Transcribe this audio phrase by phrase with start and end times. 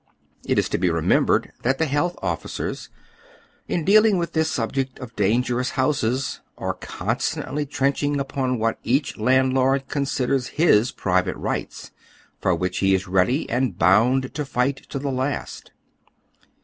[0.43, 2.89] It is to be re membered that the health officers,
[3.67, 9.87] in dealing with this subject of dangerous houses, are constantly trenching upon what each landlord
[9.89, 11.91] considers his private rights,
[12.39, 15.69] for which lie is ready and bound to fight to the last.